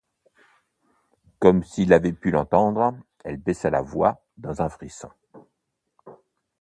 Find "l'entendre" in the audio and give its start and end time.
2.31-2.95